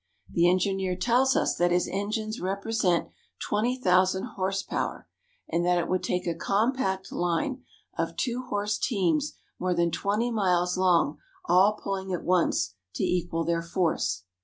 The 0.31 0.49
engineer 0.49 0.95
tells 0.95 1.35
us 1.35 1.55
that 1.57 1.69
his 1.69 1.87
engines 1.87 2.41
represent 2.41 3.09
twenty 3.37 3.77
thousand 3.79 4.23
horse 4.35 4.63
power, 4.63 5.07
and 5.47 5.63
that 5.63 5.77
it 5.77 5.87
would 5.87 6.01
take 6.01 6.25
a 6.25 6.33
compact 6.33 7.11
line 7.11 7.61
of 7.95 8.17
two 8.17 8.41
horse 8.49 8.79
teams 8.79 9.33
more 9.59 9.75
than 9.75 9.91
twenty 9.91 10.31
miles 10.31 10.75
long 10.75 11.19
all 11.45 11.73
pulling 11.73 12.11
at 12.13 12.23
once 12.23 12.73
to 12.95 13.03
equal 13.03 13.43
their 13.43 13.61
force. 13.61 14.23